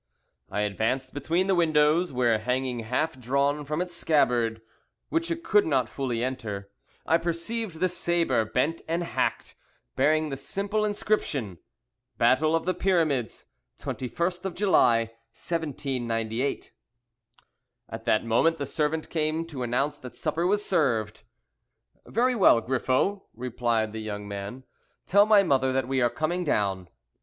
[0.49, 4.59] I advanced between the windows, where, hanging half drawn from its scabbard,
[5.09, 6.71] which it could not fully enter,
[7.05, 9.53] I perceived the sabre bent and hacked,
[9.95, 11.59] bearing the simple inscription
[12.17, 13.45] "Battle of the Pyramids,
[13.77, 15.01] 21st of July,
[15.37, 16.71] 1798."
[17.87, 21.21] At that moment the servant came to announce that supper was served.
[22.07, 24.63] "Very well, Griffo," replied the young man;
[25.05, 26.89] "tell my mother that we are coming down."